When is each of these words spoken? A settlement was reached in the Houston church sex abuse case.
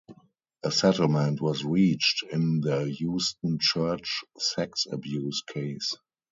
A 0.63 0.71
settlement 0.71 1.41
was 1.41 1.63
reached 1.63 2.23
in 2.23 2.61
the 2.61 2.85
Houston 2.85 3.59
church 3.61 4.21
sex 4.39 4.87
abuse 4.91 5.43
case. 5.43 5.95